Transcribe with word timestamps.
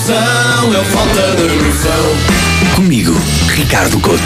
noção, 0.00 0.74
é 0.74 0.78
o 0.78 0.84
falta 0.84 1.36
de 1.36 1.56
noção. 1.62 2.74
Comigo, 2.74 3.12
Ricardo 3.48 4.00
Couto. 4.00 4.22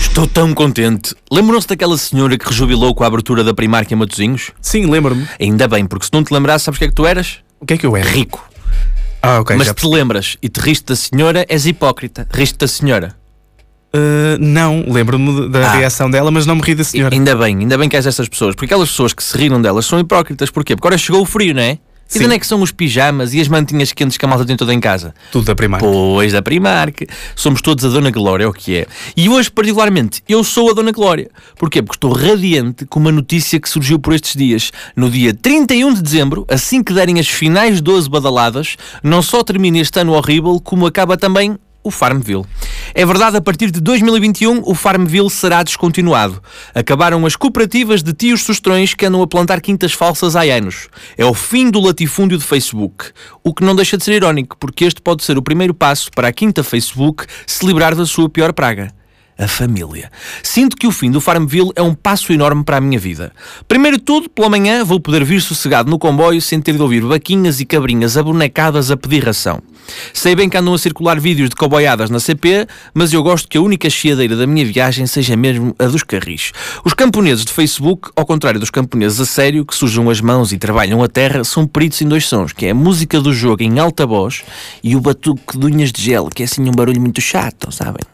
Estou 0.00 0.26
tão 0.26 0.52
contente. 0.52 1.14
Lembram-se 1.30 1.68
daquela 1.68 1.96
senhora 1.96 2.36
que 2.36 2.44
rejubilou 2.48 2.92
com 2.92 3.04
a 3.04 3.06
abertura 3.06 3.44
da 3.44 3.54
Primark 3.54 3.90
em 3.92 3.94
Matosinhos? 3.94 4.50
Sim, 4.60 4.86
lembro-me. 4.86 5.28
Ainda 5.40 5.68
bem, 5.68 5.86
porque 5.86 6.06
se 6.06 6.12
não 6.12 6.24
te 6.24 6.34
lembrasses, 6.34 6.64
sabes 6.64 6.78
o 6.78 6.80
que 6.80 6.84
é 6.86 6.88
que 6.88 6.94
tu 6.94 7.06
eras? 7.06 7.38
O 7.60 7.66
que 7.66 7.74
é 7.74 7.78
que 7.78 7.86
eu 7.86 7.96
era? 7.96 8.08
Rico. 8.08 8.44
Ah, 9.22 9.38
ok. 9.38 9.54
Mas 9.56 9.68
já 9.68 9.74
te 9.74 9.86
lembras 9.86 10.36
e 10.42 10.48
te 10.48 10.58
riste 10.60 10.86
da 10.86 10.96
senhora, 10.96 11.46
és 11.48 11.64
hipócrita. 11.64 12.26
Riste 12.32 12.58
da 12.58 12.66
senhora. 12.66 13.14
Uh, 13.94 14.36
não, 14.40 14.84
lembro-me 14.88 15.48
da 15.50 15.68
Ah. 15.70 15.76
reação 15.76 16.10
dela, 16.10 16.32
mas 16.32 16.46
não 16.46 16.56
me 16.56 16.62
ri 16.62 16.74
da 16.74 16.82
senhora. 16.82 17.14
Ainda 17.14 17.36
bem, 17.36 17.58
ainda 17.58 17.78
bem 17.78 17.88
que 17.88 17.94
és 17.94 18.06
essas 18.06 18.28
pessoas. 18.28 18.56
Porque 18.56 18.64
aquelas 18.66 18.88
pessoas 18.90 19.12
que 19.12 19.22
se 19.22 19.38
riram 19.38 19.62
delas 19.62 19.86
são 19.86 20.00
hipócritas. 20.00 20.50
Porquê? 20.50 20.74
Porque 20.74 20.88
agora 20.88 20.98
chegou 20.98 21.22
o 21.22 21.24
frio, 21.24 21.54
não 21.54 21.62
é? 21.62 21.78
E 22.14 22.18
de 22.18 22.24
onde 22.24 22.34
é 22.34 22.38
que 22.38 22.46
são 22.46 22.60
os 22.62 22.70
pijamas 22.70 23.34
e 23.34 23.40
as 23.40 23.48
mantinhas 23.48 23.92
quentes 23.92 24.16
que 24.16 24.24
a 24.24 24.28
malta 24.28 24.44
tem 24.44 24.56
toda 24.56 24.72
em 24.72 24.80
casa? 24.80 25.14
Tudo 25.32 25.46
da 25.46 25.54
primária. 25.54 25.86
Pois, 25.86 26.32
da 26.32 26.42
Primark. 26.42 27.02
Somos 27.34 27.60
todos 27.60 27.84
a 27.84 27.88
Dona 27.88 28.10
Glória, 28.10 28.44
é 28.44 28.46
o 28.46 28.52
que 28.52 28.76
é. 28.76 28.86
E 29.16 29.28
hoje, 29.28 29.50
particularmente, 29.50 30.22
eu 30.28 30.44
sou 30.44 30.70
a 30.70 30.74
Dona 30.74 30.92
Glória. 30.92 31.30
Porquê? 31.56 31.82
Porque 31.82 31.96
estou 31.96 32.12
radiante 32.12 32.86
com 32.86 33.00
uma 33.00 33.10
notícia 33.10 33.58
que 33.58 33.68
surgiu 33.68 33.98
por 33.98 34.14
estes 34.14 34.36
dias. 34.36 34.70
No 34.94 35.10
dia 35.10 35.34
31 35.34 35.94
de 35.94 36.02
dezembro, 36.02 36.46
assim 36.48 36.82
que 36.82 36.92
derem 36.92 37.18
as 37.18 37.28
finais 37.28 37.80
12 37.80 38.08
badaladas, 38.08 38.76
não 39.02 39.20
só 39.22 39.42
termina 39.42 39.78
este 39.78 39.98
ano 40.00 40.12
horrível, 40.12 40.60
como 40.60 40.86
acaba 40.86 41.16
também 41.16 41.58
o 41.82 41.90
Farmville. 41.90 42.44
É 42.92 43.06
verdade, 43.06 43.36
a 43.36 43.40
partir 43.40 43.70
de 43.70 43.80
2021 43.80 44.62
o 44.64 44.74
Farmville 44.74 45.30
será 45.30 45.62
descontinuado. 45.62 46.42
Acabaram 46.74 47.24
as 47.24 47.36
cooperativas 47.36 48.02
de 48.02 48.12
tios 48.12 48.42
sustrões 48.42 48.94
que 48.94 49.06
andam 49.06 49.22
a 49.22 49.26
plantar 49.26 49.60
quintas 49.60 49.92
falsas 49.92 50.34
há 50.34 50.42
anos. 50.42 50.88
É 51.16 51.24
o 51.24 51.32
fim 51.32 51.70
do 51.70 51.80
latifúndio 51.80 52.36
de 52.36 52.44
Facebook. 52.44 53.06
O 53.42 53.54
que 53.54 53.64
não 53.64 53.76
deixa 53.76 53.96
de 53.96 54.04
ser 54.04 54.14
irónico, 54.14 54.56
porque 54.58 54.84
este 54.84 55.00
pode 55.00 55.22
ser 55.22 55.38
o 55.38 55.42
primeiro 55.42 55.72
passo 55.72 56.10
para 56.10 56.28
a 56.28 56.32
quinta 56.32 56.64
Facebook 56.64 57.24
se 57.46 57.64
livrar 57.64 57.94
da 57.94 58.04
sua 58.04 58.28
pior 58.28 58.52
praga. 58.52 58.92
A 59.36 59.48
família. 59.48 60.12
Sinto 60.44 60.76
que 60.76 60.86
o 60.86 60.92
fim 60.92 61.10
do 61.10 61.20
Farmville 61.20 61.72
é 61.74 61.82
um 61.82 61.92
passo 61.92 62.32
enorme 62.32 62.62
para 62.62 62.76
a 62.76 62.80
minha 62.80 62.98
vida. 62.98 63.32
Primeiro 63.66 63.96
de 63.96 64.04
tudo, 64.04 64.30
pela 64.30 64.48
manhã 64.48 64.84
vou 64.84 65.00
poder 65.00 65.24
vir 65.24 65.40
sossegado 65.42 65.90
no 65.90 65.98
comboio 65.98 66.40
sem 66.40 66.60
ter 66.60 66.74
de 66.74 66.82
ouvir 66.82 67.00
vaquinhas 67.00 67.58
e 67.58 67.64
cabrinhas 67.64 68.16
abonecadas 68.16 68.92
a 68.92 68.96
pedir 68.96 69.24
ração. 69.24 69.60
Sei 70.12 70.36
bem 70.36 70.48
que 70.48 70.56
andam 70.56 70.72
a 70.72 70.78
circular 70.78 71.18
vídeos 71.18 71.50
de 71.50 71.56
coboiadas 71.56 72.10
na 72.10 72.20
CP, 72.20 72.66
mas 72.94 73.12
eu 73.12 73.24
gosto 73.24 73.48
que 73.48 73.58
a 73.58 73.60
única 73.60 73.90
chiadeira 73.90 74.36
da 74.36 74.46
minha 74.46 74.64
viagem 74.64 75.06
seja 75.06 75.36
mesmo 75.36 75.74
a 75.80 75.86
dos 75.86 76.04
carris. 76.04 76.52
Os 76.84 76.94
camponeses 76.94 77.44
de 77.44 77.52
Facebook, 77.52 78.10
ao 78.14 78.24
contrário 78.24 78.60
dos 78.60 78.70
camponeses 78.70 79.20
a 79.20 79.26
sério, 79.26 79.66
que 79.66 79.74
sujam 79.74 80.08
as 80.10 80.20
mãos 80.20 80.52
e 80.52 80.58
trabalham 80.58 81.02
a 81.02 81.08
terra, 81.08 81.42
são 81.42 81.66
peritos 81.66 82.00
em 82.00 82.06
dois 82.08 82.26
sons, 82.26 82.52
que 82.52 82.66
é 82.66 82.70
a 82.70 82.74
música 82.74 83.20
do 83.20 83.32
jogo 83.32 83.64
em 83.64 83.80
alta 83.80 84.06
voz 84.06 84.44
e 84.82 84.94
o 84.94 85.00
batuque 85.00 85.58
de 85.58 85.66
unhas 85.66 85.90
de 85.90 86.00
gel, 86.00 86.28
que 86.32 86.42
é 86.42 86.46
assim 86.46 86.62
um 86.68 86.72
barulho 86.72 87.00
muito 87.00 87.20
chato, 87.20 87.72
sabem? 87.72 88.04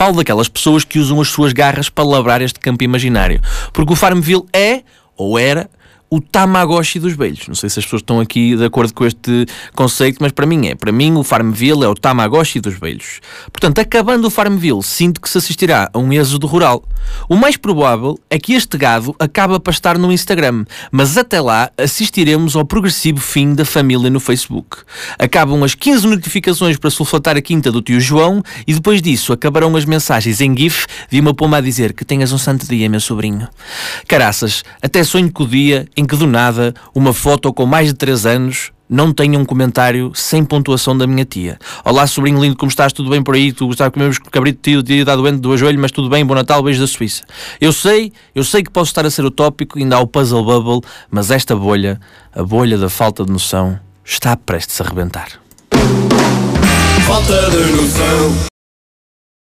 Falo 0.00 0.16
daquelas 0.16 0.48
pessoas 0.48 0.82
que 0.82 0.98
usam 0.98 1.20
as 1.20 1.28
suas 1.28 1.52
garras 1.52 1.90
para 1.90 2.08
labrar 2.08 2.40
este 2.40 2.58
campo 2.58 2.82
imaginário. 2.82 3.38
Porque 3.70 3.92
o 3.92 3.94
Farmville 3.94 4.46
é, 4.50 4.82
ou 5.14 5.38
era, 5.38 5.68
o 6.10 6.20
Tamagotchi 6.20 6.98
dos 6.98 7.14
velhos. 7.14 7.46
Não 7.46 7.54
sei 7.54 7.70
se 7.70 7.78
as 7.78 7.84
pessoas 7.84 8.02
estão 8.02 8.18
aqui 8.18 8.56
de 8.56 8.64
acordo 8.64 8.92
com 8.92 9.06
este 9.06 9.46
conceito, 9.74 10.18
mas 10.20 10.32
para 10.32 10.44
mim 10.44 10.66
é. 10.66 10.74
Para 10.74 10.90
mim, 10.90 11.14
o 11.16 11.22
Farmville 11.22 11.84
é 11.84 11.88
o 11.88 11.94
Tamagotchi 11.94 12.60
dos 12.60 12.74
velhos. 12.74 13.20
Portanto, 13.52 13.78
acabando 13.78 14.26
o 14.26 14.30
Farmville, 14.30 14.82
sinto 14.82 15.20
que 15.20 15.30
se 15.30 15.38
assistirá 15.38 15.88
a 15.92 15.98
um 15.98 16.12
êxodo 16.12 16.48
rural. 16.48 16.82
O 17.28 17.36
mais 17.36 17.56
provável 17.56 18.18
é 18.28 18.38
que 18.38 18.54
este 18.54 18.76
gado 18.76 19.14
acabe 19.18 19.54
a 19.54 19.60
pastar 19.60 19.96
no 19.96 20.12
Instagram, 20.12 20.64
mas 20.90 21.16
até 21.16 21.40
lá 21.40 21.70
assistiremos 21.78 22.56
ao 22.56 22.64
progressivo 22.64 23.20
fim 23.20 23.54
da 23.54 23.64
família 23.64 24.10
no 24.10 24.18
Facebook. 24.18 24.78
Acabam 25.18 25.62
as 25.62 25.74
15 25.74 26.08
notificações 26.08 26.76
para 26.76 26.90
sulfatar 26.90 27.36
a 27.36 27.40
quinta 27.40 27.70
do 27.70 27.80
tio 27.80 28.00
João 28.00 28.42
e 28.66 28.74
depois 28.74 29.00
disso 29.00 29.32
acabarão 29.32 29.76
as 29.76 29.84
mensagens 29.84 30.40
em 30.40 30.56
GIF 30.56 30.86
de 31.08 31.20
uma 31.20 31.32
pomba 31.32 31.58
a 31.58 31.60
dizer 31.60 31.92
que 31.92 32.04
tenhas 32.04 32.32
um 32.32 32.38
santo 32.38 32.66
dia, 32.66 32.88
meu 32.88 33.00
sobrinho. 33.00 33.48
Caraças, 34.08 34.64
até 34.82 35.04
sonho 35.04 35.30
com 35.30 35.44
o 35.44 35.48
dia 35.48 35.86
em 36.00 36.06
que 36.06 36.16
do 36.16 36.26
nada 36.26 36.74
uma 36.94 37.12
foto 37.12 37.52
com 37.52 37.66
mais 37.66 37.88
de 37.88 37.94
3 37.94 38.24
anos 38.24 38.72
não 38.88 39.12
tenha 39.12 39.38
um 39.38 39.44
comentário 39.44 40.10
sem 40.14 40.42
pontuação 40.42 40.96
da 40.96 41.06
minha 41.06 41.24
tia. 41.24 41.58
Olá, 41.84 42.06
sobrinho 42.06 42.40
lindo, 42.40 42.56
como 42.56 42.70
estás? 42.70 42.92
Tudo 42.92 43.10
bem 43.10 43.22
por 43.22 43.34
aí? 43.34 43.52
Tu 43.52 43.66
gostavas 43.66 43.92
de 43.92 43.94
comer 43.94 44.08
os 44.08 44.18
cabrito 44.18 44.58
tio, 44.62 44.82
tio 44.82 45.00
está 45.00 45.14
doente 45.14 45.40
do 45.40 45.56
joelho, 45.56 45.78
mas 45.78 45.92
tudo 45.92 46.08
bem, 46.08 46.24
bom 46.24 46.34
Natal, 46.34 46.62
beijo 46.62 46.80
da 46.80 46.86
Suíça. 46.86 47.22
Eu 47.60 47.70
sei, 47.72 48.12
eu 48.34 48.42
sei 48.42 48.62
que 48.62 48.70
posso 48.70 48.90
estar 48.90 49.04
a 49.04 49.10
ser 49.10 49.24
utópico, 49.24 49.78
ainda 49.78 49.96
há 49.96 50.00
o 50.00 50.06
puzzle 50.06 50.42
bubble, 50.42 50.80
mas 51.10 51.30
esta 51.30 51.54
bolha, 51.54 52.00
a 52.34 52.42
bolha 52.42 52.78
da 52.78 52.88
falta 52.88 53.24
de 53.24 53.30
noção, 53.30 53.78
está 54.02 54.34
prestes 54.36 54.80
a 54.80 54.84
rebentar. 54.84 55.28
Falta 57.06 57.50
de 57.50 57.72
noção. 57.72 58.59